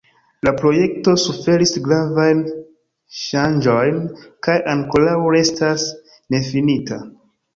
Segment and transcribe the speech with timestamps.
[0.47, 2.39] La projekto suferis gravajn
[3.17, 4.01] ŝanĝojn
[4.47, 5.87] kaj ankoraŭ restas
[6.37, 6.99] nefinita.